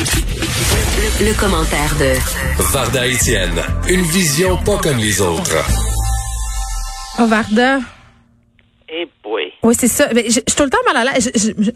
[0.00, 2.14] Le, commentaire de
[2.72, 5.62] Varda Etienne, une vision pas comme les autres.
[7.18, 7.80] Oh, Varda.
[9.62, 10.08] Oui, c'est ça.
[10.14, 11.30] Mais je, je suis tout le temps mal à l'aise.
[11.34, 11.70] Je- je- je-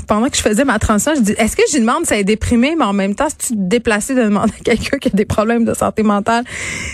[0.08, 2.20] pendant que je faisais ma transition, je dis, est-ce que je lui demande si elle
[2.20, 5.08] est déprimée, mais en même temps, si tu te déplaces de demander à quelqu'un qui
[5.08, 6.42] a des problèmes de santé mentale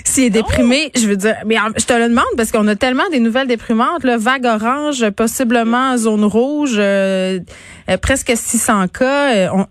[0.04, 3.09] s'il est déprimé, je veux dire, mais je te le demande parce qu'on a tellement
[3.10, 7.41] des nouvelles déprimantes, là, vague orange, possiblement zone rouge, euh,
[7.88, 9.66] euh, presque 600 cas, euh, on-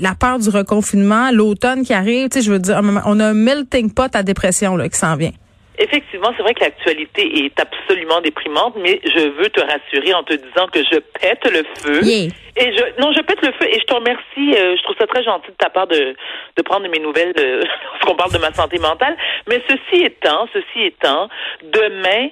[0.00, 3.34] la peur du reconfinement, l'automne qui arrive, tu sais, je veux dire, on a un
[3.34, 5.32] melting pot à dépression là qui s'en vient.
[5.78, 10.34] Effectivement, c'est vrai que l'actualité est absolument déprimante, mais je veux te rassurer en te
[10.34, 12.04] disant que je pète le feu.
[12.04, 12.30] Yeah.
[12.58, 14.54] Et je non, je pète le feu et je te remercie.
[14.56, 16.16] euh, je trouve ça très gentil de ta part de
[16.56, 17.62] de prendre mes nouvelles euh,
[17.92, 19.16] lorsqu'on parle de ma santé mentale.
[19.48, 21.28] Mais ceci étant, ceci étant,
[21.62, 22.28] demain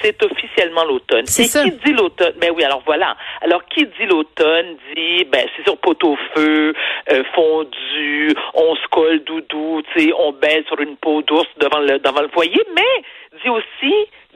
[0.00, 1.26] c'est officiellement l'automne.
[1.26, 1.64] C'est ça.
[1.64, 2.34] qui dit l'automne?
[2.40, 3.16] Ben oui, alors voilà.
[3.40, 6.74] Alors qui dit l'automne dit ben c'est sur pot-au-feu,
[7.10, 11.80] euh, fondu, on se colle doudou, tu sais, on baise sur une peau d'ours devant
[11.80, 13.02] le devant le foyer, mais
[13.42, 13.94] dit aussi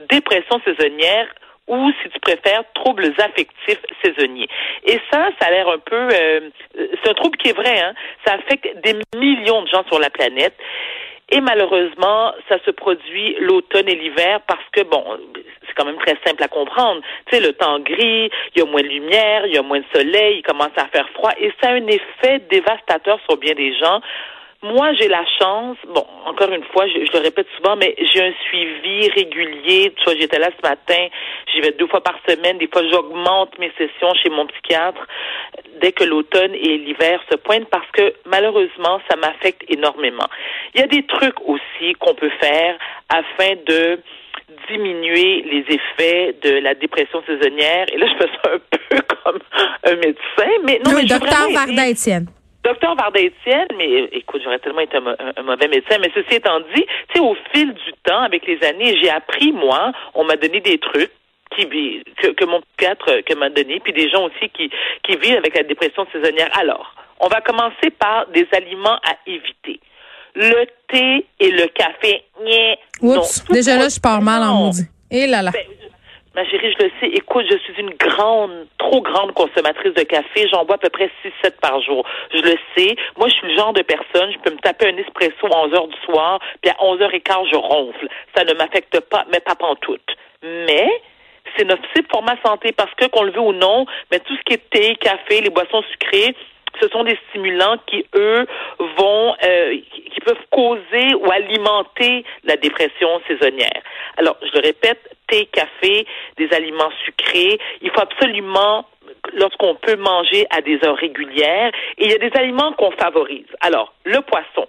[0.08, 1.26] dépression saisonnière
[1.70, 4.48] ou, si tu préfères, troubles affectifs saisonniers.
[4.84, 6.08] Et ça, ça a l'air un peu...
[6.12, 6.40] euh,
[6.74, 7.94] c'est un trouble qui est vrai, hein?
[8.26, 10.54] Ça affecte des millions de gens sur la planète.
[11.32, 16.18] Et malheureusement, ça se produit l'automne et l'hiver parce que, bon, c'est quand même très
[16.26, 17.02] simple à comprendre.
[17.26, 19.78] Tu sais, le temps gris, il y a moins de lumière, il y a moins
[19.78, 23.54] de soleil, il commence à faire froid et ça a un effet dévastateur sur bien
[23.54, 24.00] des gens.
[24.62, 28.22] Moi, j'ai la chance, bon, encore une fois, je, je le répète souvent, mais j'ai
[28.22, 29.90] un suivi régulier.
[29.96, 31.08] Tu vois, j'étais là ce matin,
[31.50, 32.58] j'y vais deux fois par semaine.
[32.58, 35.00] Des fois, j'augmente mes sessions chez mon psychiatre
[35.80, 40.28] dès que l'automne et l'hiver se pointent parce que malheureusement, ça m'affecte énormément.
[40.74, 42.76] Il y a des trucs aussi qu'on peut faire
[43.08, 43.98] afin de
[44.68, 47.86] diminuer les effets de la dépression saisonnière.
[47.94, 49.38] Et là, je me sens un peu comme
[49.84, 51.50] un médecin, mais non, mais oui, je veux docteur.
[51.50, 52.26] Varda Étienne.
[52.80, 55.98] Docteur Varda Étienne, mais euh, écoute, j'aurais tellement été un, mo- un- un mauvais médecin,
[56.00, 59.52] mais ceci étant dit, tu sais, au fil du temps, avec les années, j'ai appris,
[59.52, 61.10] moi, on m'a donné des trucs
[61.56, 61.66] qui
[62.16, 64.70] que, que mon psychiatre euh, que m'a donné, puis des gens aussi qui,
[65.02, 66.48] qui vivent avec la dépression saisonnière.
[66.58, 69.78] Alors, on va commencer par des aliments à éviter.
[70.34, 72.22] Le thé et le café,
[73.02, 73.18] non.
[73.18, 74.64] Oups, Tout déjà là, je pars mal en non.
[74.66, 74.86] maudit.
[75.10, 75.50] Et là là.
[75.50, 75.66] Ben,
[76.34, 77.08] Ma chérie, je le sais.
[77.08, 80.46] Écoute, je suis une grande, trop grande consommatrice de café.
[80.48, 82.06] J'en bois à peu près 6-7 par jour.
[82.32, 82.94] Je le sais.
[83.16, 85.74] Moi, je suis le genre de personne, je peux me taper un espresso à 11
[85.74, 88.08] heures du soir, puis à 11 heures et quart, je ronfle.
[88.36, 90.16] Ça ne m'affecte pas, mais pas pantoute.
[90.42, 91.02] Mais,
[91.56, 94.42] c'est nocif pour ma santé parce que, qu'on le veut ou non, mais tout ce
[94.42, 96.36] qui est thé, café, les boissons sucrées,
[96.80, 98.46] ce sont des stimulants qui, eux,
[98.78, 99.76] vont, euh,
[100.12, 103.82] qui peuvent causer ou alimenter la dépression saisonnière.
[104.16, 107.58] Alors, je le répète, thé, café, des aliments sucrés.
[107.82, 108.86] Il faut absolument,
[109.34, 113.46] lorsqu'on peut manger à des heures régulières, et il y a des aliments qu'on favorise.
[113.60, 114.68] Alors, le poisson.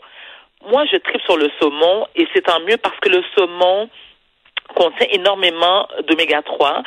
[0.69, 3.89] Moi, je tripe sur le saumon, et c'est tant mieux parce que le saumon,
[4.75, 6.83] contient énormément d'oméga 3.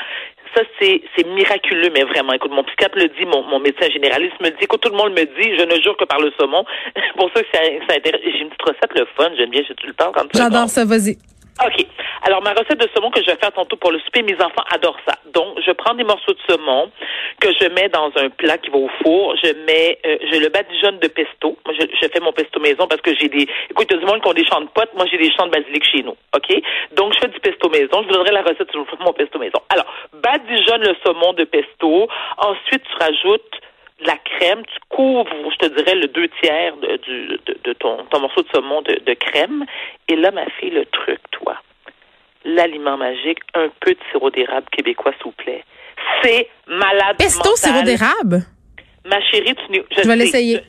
[0.54, 2.32] Ça, c'est, c'est miraculeux, mais vraiment.
[2.32, 5.12] Écoute, mon psychiatre le dit, mon, mon médecin généraliste me dit, écoute, tout le monde
[5.12, 6.65] me dit, je ne jure que par le saumon.
[7.16, 8.20] Pour ça, ça, ça intéresse.
[8.25, 10.84] J'ai une petite recette, le fun, j'aime bien, j'ai tout le temps quand J'adore ça,
[10.84, 11.16] vas-y.
[11.62, 11.87] OK.
[12.26, 14.65] Alors, ma recette de saumon que je vais faire tantôt pour le souper, mes enfants
[14.72, 15.15] adorent ça.
[15.32, 16.91] Donc, je prends des morceaux de saumon
[17.41, 19.37] que je mets dans un plat qui va au four.
[19.42, 21.56] Je mets, euh, je le badigeonne de pesto.
[21.65, 24.20] Moi, je, je fais mon pesto maison parce que j'ai des, écoute, a du monde
[24.20, 24.92] qui ont des champs de potes.
[24.94, 26.16] Moi, j'ai des champs de basilic chez nous.
[26.34, 26.62] OK?
[26.97, 28.03] Donc, je fais du pesto maison.
[28.03, 29.60] Je vous donnerai la recette sur mon pesto maison.
[29.69, 32.09] Alors, badigeonne le saumon de pesto.
[32.38, 33.60] Ensuite, tu rajoutes
[34.04, 37.72] de la crème, tu couvres, je te dirais, le deux tiers de, du- de, de
[37.72, 39.65] ton, ton morceau de saumon de, crème.
[40.09, 41.56] Et là, ma fille, le truc, toi,
[42.44, 45.65] l'aliment magique, un peu de sirop d'érable québécois, s'il vous plaît.
[46.22, 47.16] C'est malade.
[47.19, 48.42] Pesto, sirop d'érable?
[49.06, 50.60] Ma chérie, tu n'es- Je vais l'essayer.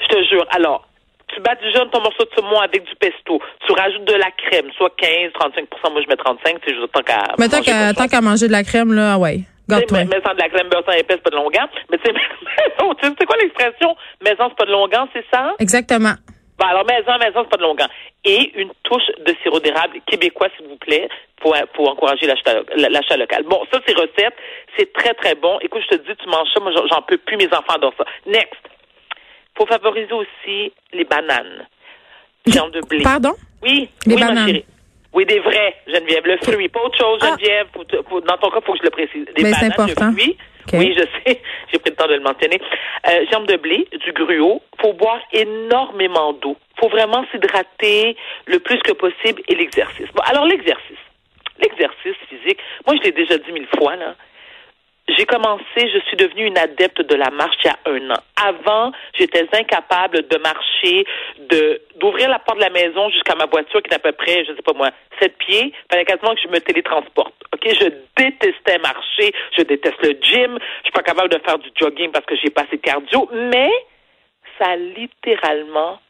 [0.00, 0.46] Je, je te jure.
[0.50, 0.86] Alors,
[1.28, 3.40] tu badigeonnes ton morceau de saumon avec du pesto.
[3.66, 7.02] Tu rajoutes de la crème, soit 15, 35% Moi, je mets 35, c'est juste tant
[7.02, 7.22] qu'à.
[7.38, 9.40] Mais tant qu'à qu'à manger de la crème, là, ouais.
[9.70, 10.04] Garde-toi.
[10.04, 11.68] mais, sans de la crème beurre sans épaisse, pas de longueur.
[11.90, 12.16] Mais tu sais,
[13.18, 13.96] c'est quoi l'expression?
[14.22, 15.54] Maison, c'est pas de longueur, c'est ça?
[15.58, 16.12] Exactement.
[16.58, 17.88] Bon, alors, maison, maison, c'est pas de longueur.
[18.24, 21.08] Et une touche de sirop d'érable québécois, s'il vous plaît,
[21.40, 23.44] pour, pour encourager l'achat lo- l'achat local.
[23.44, 24.34] Bon, ça, c'est recette.
[24.76, 25.58] C'est très, très bon.
[25.62, 28.04] Écoute, je te dis, tu manges ça, moi, j'en- peux plus, mes enfants adorent ça.
[28.26, 28.60] Next.
[29.56, 31.66] Faut favoriser aussi les bananes.
[32.46, 33.02] Viande de blé.
[33.02, 33.32] Pardon?
[33.62, 34.60] Oui, Les oui, bananes.
[35.12, 36.24] Oui, des vrais, Geneviève.
[36.24, 37.30] Le fruit, pas autre chose, Ah.
[37.30, 37.66] Geneviève.
[37.74, 39.24] Dans ton cas, il faut que je le précise.
[39.34, 40.12] Des Mais c'est important.
[40.72, 41.40] Oui, je sais.
[41.72, 42.60] J'ai pris le temps de le mentionner.
[43.08, 44.62] Euh, germe de blé, du gruau.
[44.80, 46.56] faut boire énormément d'eau.
[46.78, 48.16] faut vraiment s'hydrater
[48.46, 50.06] le plus que possible et l'exercice.
[50.14, 50.98] Bon, alors l'exercice.
[51.58, 54.14] L'exercice physique, moi, je l'ai déjà dit mille fois, là.
[55.16, 58.20] J'ai commencé, je suis devenue une adepte de la marche il y a un an.
[58.36, 61.04] Avant, j'étais incapable de marcher,
[61.38, 64.44] de d'ouvrir la porte de la maison jusqu'à ma voiture qui est à peu près,
[64.44, 64.90] je sais pas moi,
[65.20, 65.72] sept pieds.
[65.90, 67.34] Fallait quasiment que je me télétransporte.
[67.52, 70.58] Ok, je détestais marcher, je déteste le gym.
[70.78, 73.28] Je suis pas capable de faire du jogging parce que j'ai pas assez de cardio,
[73.32, 73.70] mais
[74.58, 76.00] ça a littéralement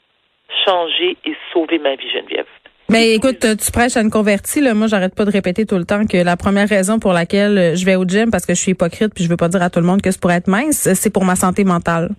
[0.64, 2.46] changé et sauvé ma vie, Geneviève.
[2.90, 4.60] Mais écoute, tu prêches à une convertie.
[4.60, 4.74] Là.
[4.74, 7.74] Moi, j'arrête pas de répéter tout le temps que la première raison pour laquelle euh,
[7.76, 9.70] je vais au gym, parce que je suis hypocrite, puis je veux pas dire à
[9.70, 12.10] tout le monde que c'est pour être mince, c'est pour ma santé mentale.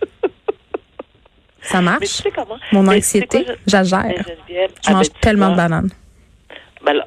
[1.62, 1.98] Ça marche?
[2.00, 2.58] Mais tu sais comment?
[2.72, 4.24] Mon Mais anxiété, tu sais quoi, je- j'agère.
[4.86, 5.90] Je mange tellement de bananes.
[6.84, 7.06] Ben alors,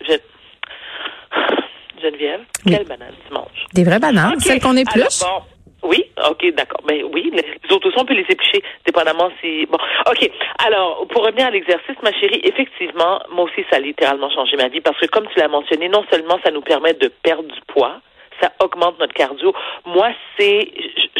[0.00, 0.12] je-
[2.02, 2.72] Geneviève, Oui.
[2.76, 3.66] quelle banane tu manges?
[3.74, 5.22] Des vraies bananes, celles qu'on épluche.
[5.22, 5.61] Alors, bon.
[5.82, 6.80] Oui, ok, d'accord.
[6.88, 7.42] Mais oui, les
[7.74, 9.66] aussi, on peut les éplucher, dépendamment si.
[9.66, 10.30] Bon, ok.
[10.64, 14.68] Alors, pour revenir à l'exercice, ma chérie, effectivement, moi aussi, ça a littéralement changé ma
[14.68, 17.60] vie parce que, comme tu l'as mentionné, non seulement ça nous permet de perdre du
[17.66, 18.00] poids,
[18.40, 19.52] ça augmente notre cardio.
[19.84, 20.70] Moi, c'est,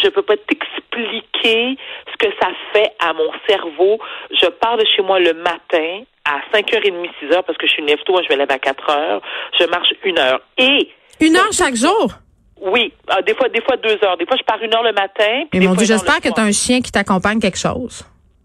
[0.02, 1.76] je, peux pas t'expliquer
[2.10, 3.98] ce que ça fait à mon cerveau.
[4.30, 7.88] Je pars de chez moi le matin à 5h30, 6h parce que je suis une
[7.88, 9.20] lève-tôt, je me lève à 4h.
[9.58, 10.40] Je marche une heure.
[10.58, 10.88] Et
[11.20, 12.12] Une heure chaque jour?
[12.62, 14.16] Oui, ah, des fois, des fois deux heures.
[14.16, 15.44] Des fois, je pars une heure le matin.
[15.50, 18.04] puis Mais mon Dieu, j'espère que tu as un chien qui t'accompagne quelque chose.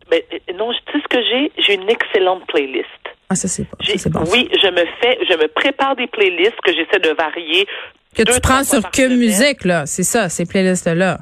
[0.10, 1.52] Mais, euh, non, tu sais ce que j'ai?
[1.58, 2.88] J'ai une excellente playlist.
[3.30, 4.26] Ah, ça, c'est bon.
[4.26, 4.32] ça.
[4.32, 7.68] oui, je me fais, je me prépare des playlists que j'essaie de varier.
[8.16, 9.18] Que deux, tu prends sur Que semaine.
[9.18, 9.86] Musique, là.
[9.86, 11.20] C'est ça, ces playlists-là.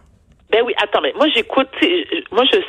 [0.52, 1.68] Ben oui, attends, mais moi j'écoute,
[2.32, 2.60] moi je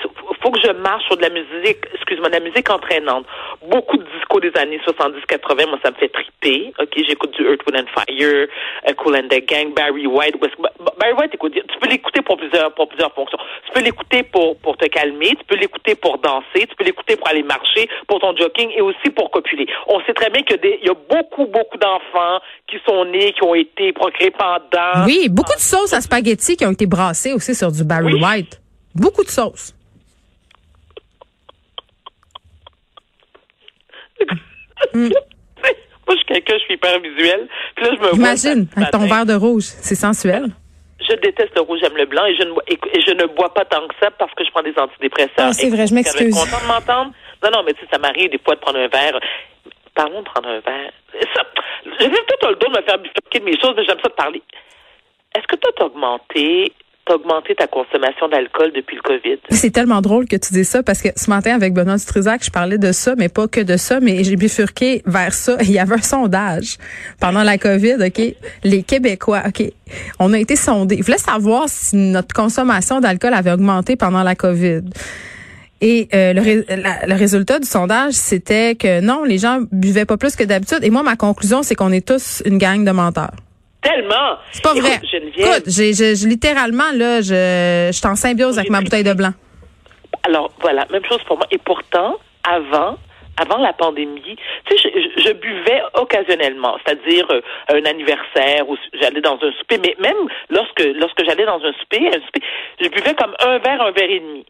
[0.46, 3.26] faut que je marche sur de la musique, excuse-moi, de la musique entraînante.
[3.68, 6.72] Beaucoup de disco des années 70-80, moi ça me fait triper.
[6.80, 8.46] OK, j'écoute du Earth, Wind and Fire,
[8.88, 10.36] euh, Cool and the Gang, Barry White.
[10.40, 10.54] West-
[11.00, 13.38] Barry White, écoute, tu peux l'écouter pour plusieurs pour plusieurs fonctions.
[13.66, 17.16] Tu peux l'écouter pour pour te calmer, tu peux l'écouter pour danser, tu peux l'écouter
[17.16, 19.66] pour aller marcher, pour ton jogging et aussi pour copuler.
[19.88, 22.38] On sait très bien qu'il y a des- il y a beaucoup beaucoup d'enfants
[22.68, 26.64] qui sont nés, qui ont été procréés pendant Oui, beaucoup de sauces à spaghetti qui
[26.64, 28.22] ont été brassées aussi sur du Barry Oui.
[28.22, 28.60] White.
[28.94, 29.74] Beaucoup de sauces.
[34.94, 37.48] Moi, je suis quelqu'un, je suis hyper visuel.
[37.74, 39.64] Puis là, je me Imagine, avec ton verre de rouge.
[39.64, 40.46] C'est sensuel.
[41.00, 43.52] Je déteste le rouge, j'aime le blanc et je ne, bois- et, je ne bois
[43.52, 45.30] pas tant que ça parce que je prends des antidépresseurs.
[45.38, 46.34] Ah, c'est vrai, je m'excuse.
[46.34, 47.12] content de m'entendre?
[47.44, 49.18] Non, non, mais tu sais, ça m'arrive des fois de prendre un verre.
[49.94, 50.92] Parlons de prendre un verre.
[51.34, 51.42] Ça,
[52.00, 54.14] j'ai peut-être le dos de me faire bifurquer de mes choses, mais j'aime ça de
[54.14, 54.42] parler.
[55.36, 56.72] Est-ce que toi, t'as augmenté,
[57.06, 59.38] t'as augmenté ta consommation d'alcool depuis le COVID?
[59.50, 62.50] C'est tellement drôle que tu dis ça parce que ce matin avec Benoît Dutrisac, je
[62.50, 65.56] parlais de ça, mais pas que de ça, mais j'ai bifurqué vers ça.
[65.62, 66.76] Il y avait un sondage
[67.20, 68.34] pendant la COVID, OK?
[68.64, 69.62] Les Québécois, OK?
[70.18, 70.96] On a été sondés.
[70.96, 74.82] Ils voulaient savoir si notre consommation d'alcool avait augmenté pendant la COVID.
[75.80, 76.64] Et euh, le,
[77.06, 80.78] le résultat du sondage, c'était que non, les gens buvaient pas plus que d'habitude.
[80.82, 83.32] Et moi, ma conclusion, c'est qu'on est tous une gang de menteurs.
[83.88, 84.38] Tellement!
[84.52, 84.94] C'est pas vrai.
[84.96, 88.80] Écoute, Geneviève, Écoute, j'ai, j'ai- j'ai- littéralement, là, je, je suis en symbiose avec ma
[88.80, 89.32] bouteille de blanc.
[90.24, 91.46] Alors voilà, même chose pour moi.
[91.50, 92.16] Et pourtant,
[92.48, 92.96] avant,
[93.40, 94.22] avant la pandémie,
[94.66, 99.52] tu sais, je, je- je buvais occasionnellement, c'est-à-dire euh, un anniversaire ou j'allais dans un
[99.58, 100.16] souper, mais même
[100.50, 102.40] lorsque lorsque j'allais dans un souper, un souper,
[102.80, 104.44] je buvais comme un verre, un verre et demi.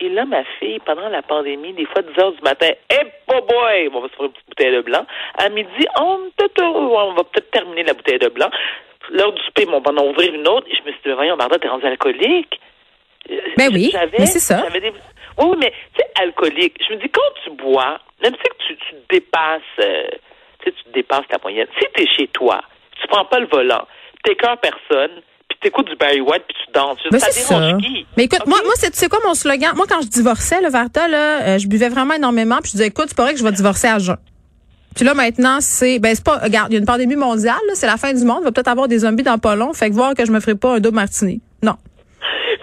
[0.00, 3.00] Et là, ma fille, pendant la pandémie, des fois 10 heures du matin, hey,
[3.34, 5.04] oh boy, on va se faire une petite bouteille de blanc.
[5.36, 6.30] À midi, on,
[6.60, 8.48] on va peut-être terminer la bouteille de blanc.
[9.10, 10.66] L'heure du souper, on va en ouvrir une autre.
[10.70, 12.60] Et je me suis dit, voyons, Marda, t'es rendu alcoolique.
[13.56, 14.62] Ben oui, mais c'est ça.
[14.80, 14.92] des-
[15.38, 18.76] Oui, oui, mais tu sais, alcoolique, je me dis, quand tu bois, même si tu,
[18.76, 20.06] tu dépasses, euh,
[20.60, 22.60] tu sais, tu dépasses ta moyenne, si tu es chez toi,
[23.00, 23.86] tu prends pas le volant,
[24.24, 26.98] t'écœures personne, puis t'écoutes du Barry White, puis tu danses.
[27.10, 27.58] Ben, c'est ça.
[27.58, 28.06] dérange qui?
[28.16, 29.72] Mais écoute, moi, moi, c'est, tu sais quoi mon slogan?
[29.76, 32.86] Moi, quand je divorçais, le Varta, là, euh, je buvais vraiment énormément, puis je disais,
[32.88, 34.16] écoute, c'est pas vrai que je vais divorcer à jeun.
[34.96, 37.74] Puis là, maintenant, c'est, ben, c'est pas, regarde, il y a une pandémie mondiale, là,
[37.74, 39.90] c'est la fin du monde, il va peut-être avoir des zombies dans pas long, fait
[39.90, 41.40] que voir que je me ferai pas un double martini.
[41.62, 41.74] Non.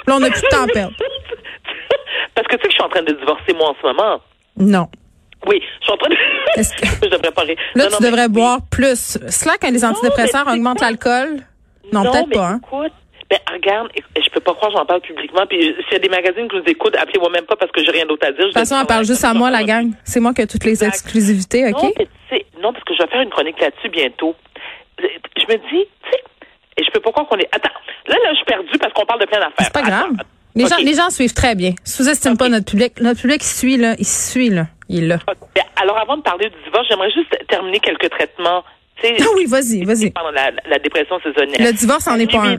[0.08, 0.94] Là, on a plus de temps à perdre.
[2.36, 4.22] Parce que tu sais que je suis en train de divorcer, moi, en ce moment.
[4.58, 4.88] Non.
[5.48, 6.16] Oui, je suis en train de...
[6.60, 7.58] Est-ce que- je devrais pas rire.
[7.76, 9.18] Là, Non, tu non, devrais boire plus.
[9.30, 11.40] Cela, quand les antidépresseurs c'est augmentent l'alcool?
[11.92, 12.60] Non, peut-être pas, hein.
[12.64, 12.94] écoute,
[13.30, 15.46] ben, regarde, je peux pas croire que j'en parle publiquement.
[15.48, 17.84] Puis s'il y a des magazines que je vous écoute, appelez-moi même pas parce que
[17.84, 18.42] j'ai rien d'autre à dire.
[18.42, 19.92] De toute façon, on parle juste à moi, la gang.
[20.04, 20.90] C'est moi qui ai toutes les Exact.
[20.90, 21.82] exclusivités, OK?
[21.82, 24.36] Non, mais parce que je vais faire une chronique là-dessus bientôt.
[25.00, 25.04] Je
[25.48, 26.24] me dis, tu sais,
[26.78, 27.50] et je peux pas croire qu'on est.
[27.52, 27.70] Attends,
[28.08, 29.54] là, là, je suis perdue parce qu'on parle de plein d'affaires.
[29.60, 30.12] C'est pas grave.
[30.14, 30.24] Attends,
[30.56, 31.74] Les, gens, les gens suivent très bien.
[31.84, 33.00] Sous-estime pas notre public.
[33.02, 33.96] Notre public suit, là.
[34.00, 34.68] Il suit, là.
[34.90, 35.18] Il est là.
[35.56, 38.64] Ben, Alors, avant de parler du divorce, j'aimerais juste terminer quelques traitements.
[39.04, 40.12] Ah oui, vas-y, vas-y.
[40.12, 41.60] pendant la, la dépression saisonnière.
[41.60, 42.58] Le divorce en est pas un.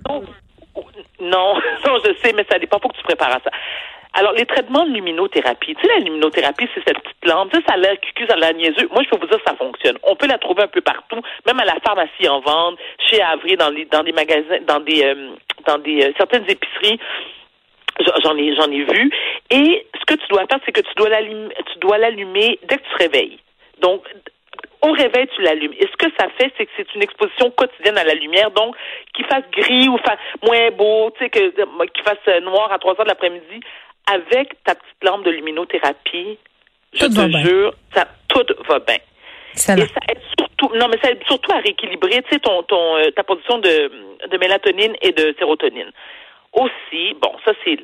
[1.20, 1.54] Non,
[1.86, 2.78] non, je sais, mais ça dépend.
[2.78, 3.50] Faut que tu prépares à ça.
[4.18, 7.64] Alors, les traitements de luminothérapie, tu sais, la luminothérapie, c'est cette petite lampe, tu sais,
[7.68, 8.88] ça a l'air cucu, ça a l'air niaiseux.
[8.90, 9.98] Moi, je peux vous dire, ça fonctionne.
[10.04, 12.78] On peut la trouver un peu partout, même à la pharmacie en vente,
[13.10, 15.32] chez Avry, dans, les, dans des magasins, dans des, euh,
[15.66, 16.98] dans des euh, certaines épiceries.
[18.22, 19.10] J'en ai, j'en ai vu.
[19.50, 22.76] Et ce que tu dois faire, c'est que tu dois l'allumer, tu dois l'allumer dès
[22.76, 23.38] que tu te réveilles.
[23.80, 24.02] Donc,
[24.86, 25.72] au réveil, tu l'allumes.
[25.78, 28.76] Et ce que ça fait, c'est que c'est une exposition quotidienne à la lumière, donc
[29.14, 31.50] qu'il fasse gris ou fasse moins beau, tu sais, que
[31.86, 33.60] qu'il fasse noir à 3 heures de l'après-midi,
[34.06, 36.38] avec ta petite lampe de luminothérapie,
[36.92, 38.98] je te jure, ça tout va bien.
[39.54, 42.96] Et ça aide surtout, non, mais ça aide surtout à rééquilibrer, tu sais, ton, ton,
[42.96, 43.90] euh, ta production de,
[44.30, 45.90] de mélatonine et de sérotonine.
[46.52, 47.78] Aussi, bon, ça c'est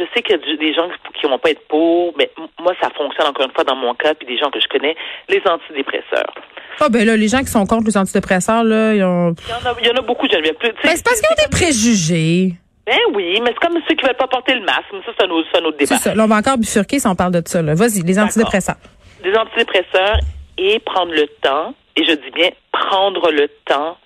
[0.00, 2.30] je sais qu'il y a des gens qui vont pas être pour, mais
[2.60, 4.96] moi, ça fonctionne encore une fois dans mon cas, puis des gens que je connais,
[5.28, 6.32] les antidépresseurs.
[6.80, 9.34] Ah ben là, les gens qui sont contre les antidépresseurs, là, ils ont...
[9.46, 10.56] Il y en a, il y en a beaucoup, Geneviève.
[10.62, 12.52] Ben, c'est parce qu'ils ont des préjugés.
[12.86, 14.86] Ben oui, mais c'est comme ceux qui veulent pas porter le masque.
[14.92, 15.96] Mais ça, c'est un, autre, un autre débat.
[15.96, 16.14] C'est ça.
[16.14, 17.62] Là, on va encore bifurquer si on parle de ça.
[17.62, 18.76] Vas-y, les antidépresseurs.
[19.22, 20.18] Des antidépresseurs
[20.56, 23.96] et prendre le temps, et je dis bien prendre le temps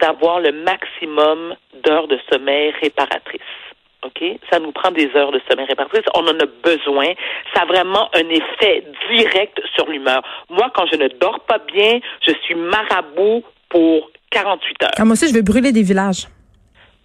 [0.00, 3.40] d'avoir le maximum d'heures de sommeil réparatrices.
[4.04, 4.22] OK?
[4.50, 6.04] Ça nous prend des heures de sommeil réparatrices.
[6.14, 7.06] On en a besoin.
[7.54, 10.22] Ça a vraiment un effet direct sur l'humeur.
[10.50, 14.90] Moi, quand je ne dors pas bien, je suis marabout pour 48 heures.
[14.98, 16.28] Ah, moi aussi, je vais brûler des villages.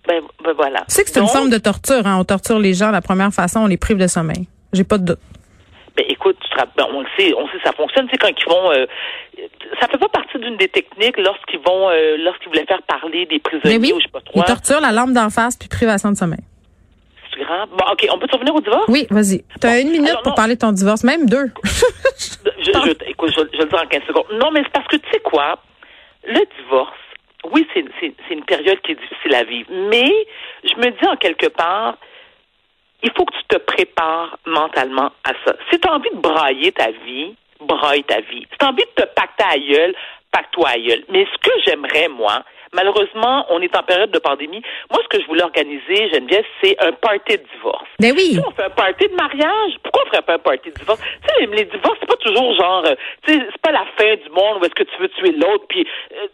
[0.08, 0.80] Ben, ben voilà.
[0.82, 2.06] Tu sais que c'est une forme de torture.
[2.06, 2.18] Hein?
[2.20, 4.48] On torture les gens la première façon, on les prive de sommeil.
[4.74, 5.20] J'ai pas de doute.
[5.96, 6.38] Ben, écoute,
[6.78, 8.08] ben, on le sait, on sait ça fonctionne.
[8.12, 8.86] C'est quand ils vont, euh,
[9.80, 13.40] ça fait pas partie d'une des techniques lorsqu'ils vont, euh, lorsqu'ils voulaient faire parler des
[13.40, 14.40] prisonniers oui, ou je sais pas trop.
[14.40, 16.40] Ils torturent la lampe d'en face puis privation de sommeil.
[17.48, 18.86] Bon, OK, on peut revenir au divorce?
[18.88, 19.44] Oui, vas-y.
[19.62, 21.52] Tu as une minute pour parler de ton divorce, même deux.
[21.64, 24.26] je, je, écoute, je, je, le dis en 15 secondes.
[24.34, 25.60] Non, mais c'est parce que tu sais quoi?
[26.26, 26.94] Le divorce,
[27.52, 29.70] oui, c'est une période qui est difficile à vivre.
[29.90, 30.12] Mais
[30.64, 31.98] je me dis en quelque part,
[33.04, 35.56] il faut que tu te prépares mentalement à ça.
[35.72, 38.46] Si tu as envie de brailler ta vie, braille ta vie.
[38.52, 39.96] Si tu as envie de te pacter à gueule,
[40.32, 41.04] pacte-toi à gueule.
[41.10, 42.44] Mais ce que j'aimerais, moi,
[42.74, 44.62] Malheureusement, on est en période de pandémie.
[44.92, 47.88] Moi, ce que je voulais organiser, Geneviève, c'est un party de divorce.
[48.00, 48.34] Ben oui.
[48.34, 51.00] Si on fait un party de mariage, pourquoi on ferait pas un party de divorce?
[51.02, 52.96] Tu sais, les, divorces, c'est pas toujours genre, euh,
[53.26, 55.66] tu sais, c'est pas la fin du monde où est-ce que tu veux tuer l'autre,
[55.68, 55.86] puis...
[56.14, 56.28] Euh,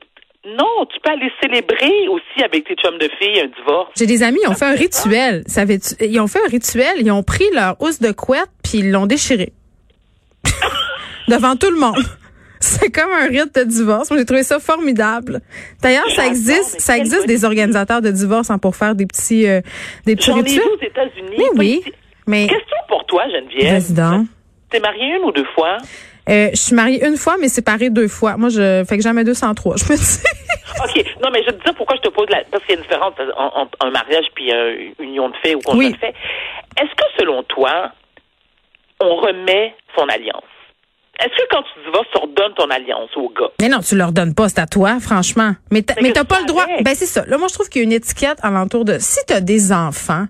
[0.47, 3.89] non, tu peux aller célébrer aussi avec tes chums de filles un divorce.
[3.97, 5.43] J'ai des amis, ils ont fait un rituel.
[6.01, 9.07] ils ont fait un rituel, ils ont pris leur housse de couette puis ils l'ont
[9.07, 9.53] déchiré.
[11.27, 11.97] Devant tout le monde.
[12.85, 14.09] C'est comme un rite de divorce.
[14.15, 15.41] J'ai trouvé ça formidable.
[15.81, 19.61] D'ailleurs, ça existe, ça existe des organisateurs de divorce hein, pour faire des petits, euh,
[20.05, 20.63] des petits rituels.
[20.67, 21.35] aux États-Unis.
[21.37, 21.83] Mais oui.
[22.27, 23.71] Mais question pour toi, Geneviève?
[23.71, 24.25] Président.
[24.69, 25.77] T'es mariée une ou deux fois?
[26.27, 28.35] Euh, je suis mariée une fois, mais séparée deux fois.
[28.35, 29.75] Moi, je fais que jamais 203.
[29.77, 30.23] Je me dis.
[30.83, 31.05] OK.
[31.23, 32.43] Non, mais je te dis pourquoi je te pose la.
[32.51, 35.59] Parce qu'il y a une différence entre un mariage puis une union de fait ou
[35.59, 35.95] qu'on oui.
[35.99, 36.15] fait.
[36.81, 37.91] Est-ce que, selon toi,
[38.99, 40.43] on remet son alliance?
[41.35, 43.49] Que quand tu divorces, tu redonnes ton alliance au gars?
[43.61, 45.51] Mais non, tu le redonnes pas, c'est à toi, franchement.
[45.71, 46.65] Mais t'as, mais t'as pas le droit.
[46.81, 47.25] Ben, c'est ça.
[47.25, 50.25] Là, moi, je trouve qu'il y a une étiquette alentour de, si t'as des enfants,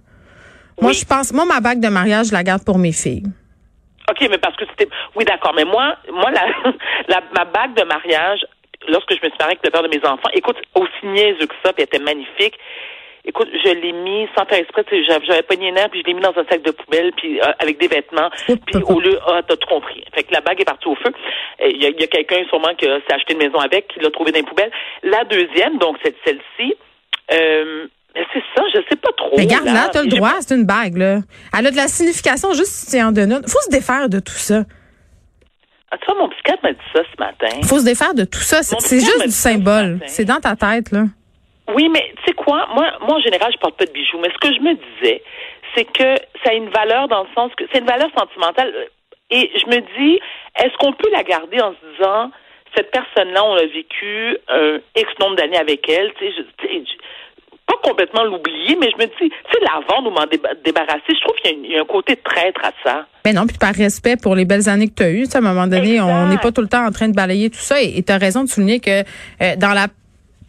[0.82, 3.24] moi, je pense, moi, ma bague de mariage, je la garde pour mes filles.
[4.10, 5.54] OK, mais parce que c'était, oui, d'accord.
[5.56, 6.46] Mais moi, moi, la,
[7.08, 8.46] la, ma bague de mariage,
[8.88, 11.56] lorsque je me suis mariée avec le père de mes enfants, écoute, aussi niaiseux que
[11.64, 12.58] ça, puis elle était magnifique.
[13.28, 14.86] Écoute, je l'ai mis sans faire exprès.
[15.28, 17.80] J'avais pas nerf, puis je l'ai mis dans un sac de poubelle, puis euh, avec
[17.80, 18.30] des vêtements.
[18.46, 20.04] Puis au lieu, ah, t'as tout compris.
[20.14, 21.12] Fait que la bague est partie au feu.
[21.60, 24.32] Il y a, a quelqu'un sûrement qui s'est acheté une maison avec, qui l'a trouvée
[24.32, 24.72] dans une poubelle.
[25.04, 26.76] La deuxième, donc c'est celle-ci.
[27.32, 29.34] Euh, c'est ça, je sais pas trop.
[29.38, 31.20] Mais garde là, t'as le droit, c'est une bague, là.
[31.58, 33.48] Elle a de la signification juste si tu en donnes une.
[33.48, 34.64] Faut se défaire de tout ça.
[35.92, 37.62] Ah, tu vois, mon psychiatre m'a dit ça ce matin.
[37.64, 38.64] Faut se défaire de tout ça.
[38.64, 40.00] C'est juste du symbole.
[40.06, 41.06] C'est dans ta tête, là.
[41.74, 42.68] Oui, mais tu sais quoi?
[42.74, 44.20] Moi, moi, en général, je porte pas de bijoux.
[44.20, 45.24] Mais ce que je me disais,
[45.76, 48.74] c'est que ça a une valeur dans le sens que c'est une valeur sentimentale.
[49.32, 50.20] Et je me dis,
[50.58, 52.32] est-ce qu'on peut la garder en se disant,
[52.76, 56.84] cette personne-là, on a vécu un X nombre d'années avec elle, tu sais,
[57.68, 60.26] pas complètement l'oublier, mais je me dis, tu sais, la vendre ou m'en
[60.64, 63.08] débarrasser, je trouve qu'il y, a un côté traître à ça.
[63.26, 65.42] Mais non, puis par respect pour les belles années que tu as eues, à un
[65.42, 67.82] moment donné, on n'est pas tout le temps en train de balayer tout ça.
[67.82, 69.88] Et tu as raison de souligner que euh, dans la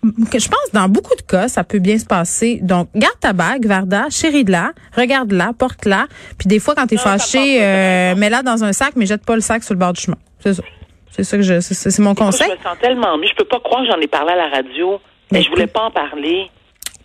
[0.03, 2.61] je pense dans beaucoup de cas, ça peut bien se passer.
[2.63, 6.07] Donc, garde ta bague, Varda, chérie-la, regarde-la, porte-la.
[6.39, 9.41] Puis des fois, quand t'es fâché, euh, mets-la dans un sac, mais jette pas le
[9.41, 10.19] sac sur le bord du chemin.
[10.41, 10.63] C'est ça.
[11.11, 12.49] C'est ça que je, c'est mon conseil.
[12.51, 13.29] je me sens tellement mieux.
[13.29, 15.01] Je peux pas croire que j'en ai parlé à la radio,
[15.33, 16.51] mais, je voulais pas en parler.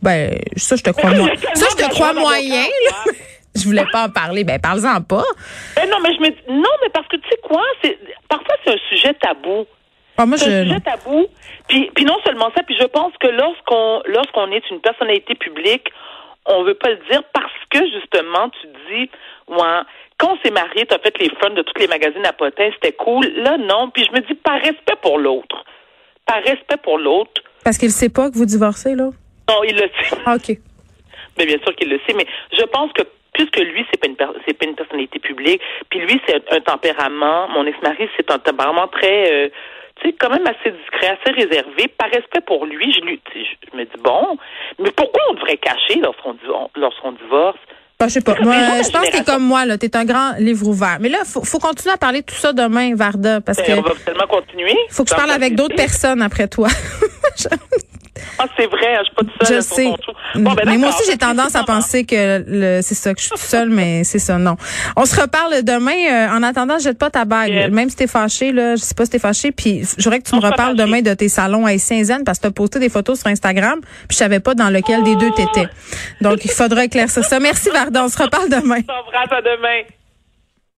[0.01, 1.29] Ben, ça, je te crois moi.
[1.53, 2.65] ça, je te crois moyen,
[3.55, 4.43] je voulais pas en parler.
[4.43, 5.23] Ben, parle-en pas.
[5.77, 6.29] Ben non, mais je me
[6.61, 9.65] non, mais parce que tu sais quoi, c'est, parfois c'est un sujet tabou.
[10.17, 11.27] Ah, moi, c'est un sujet tabou.
[11.67, 15.89] Puis, puis non seulement ça, puis je pense que lorsqu'on lorsqu'on est une personnalité publique,
[16.45, 19.09] on veut pas le dire parce que justement tu dis,
[19.47, 19.81] ouais,
[20.17, 22.69] quand on s'est marié, tu as fait les fun de tous les magazines à potins,
[22.73, 23.25] c'était cool.
[23.37, 23.89] Là, non.
[23.89, 25.63] Puis je me dis, par respect pour l'autre,
[26.25, 27.41] par respect pour l'autre.
[27.63, 29.09] Parce qu'il sait pas que vous divorcez, là?
[29.49, 30.17] Non, il le sait.
[30.25, 30.57] Ah, OK.
[31.37, 33.03] Mais bien sûr qu'il le sait, mais je pense que
[33.33, 37.47] puisque lui, c'est pas une c'est pas une personnalité publique, puis lui, c'est un tempérament,
[37.49, 39.49] mon ex-mari, c'est un tempérament très euh,
[40.01, 43.77] tu sais, quand même assez discret, assez réservé, par respect pour lui, je lui je,
[43.77, 44.37] me dis bon,
[44.79, 46.35] mais pourquoi on devrait cacher lorsqu'on
[46.75, 47.59] lorsqu'on divorce?
[47.99, 48.35] Ben, je sais pas.
[48.41, 49.77] Moi, je pense que t'es comme moi, là.
[49.77, 50.97] T'es un grand livre ouvert.
[50.99, 53.71] Mais là, faut, faut continuer à parler de tout ça demain, Varda, parce ben, que.
[53.73, 54.75] On va tellement continuer.
[54.89, 56.69] Faut que je parle avec d'autres personnes après toi.
[58.39, 59.57] Ah, c'est vrai, je suis pas toute seule.
[59.57, 59.91] Je sais.
[60.35, 63.31] Ben, mais moi aussi, j'ai tendance à penser que le, c'est ça, que je suis
[63.31, 64.55] toute seule, mais c'est ça, non.
[64.95, 65.91] On se reparle demain.
[65.91, 67.71] Euh, en attendant, jette pas ta bague.
[67.71, 69.51] Même si t'es fâché, là, je sais pas si t'es fâché.
[69.51, 72.43] Puis, je voudrais que tu me reparles demain de tes salons à Saint-Zen parce que
[72.43, 73.79] t'as posté des photos sur Instagram.
[73.81, 75.67] Puis, je savais pas dans lequel des deux t'étais.
[76.21, 77.39] Donc, il faudra éclaircir ça.
[77.39, 78.03] Merci, Varda.
[78.03, 78.81] On se reparle demain.
[78.87, 79.83] On à demain.